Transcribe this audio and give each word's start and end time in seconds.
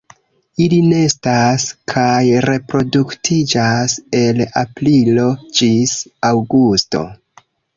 Ili 0.63 0.77
nestas 0.91 1.65
kaj 1.91 2.15
reproduktiĝas 2.47 3.99
el 4.23 4.43
aprilo 4.65 5.29
ĝis 5.61 5.95
aŭgusto. 6.33 7.05